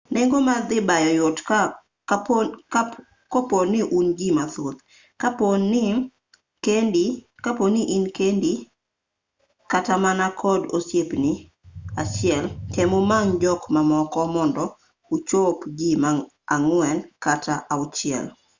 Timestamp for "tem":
12.73-12.89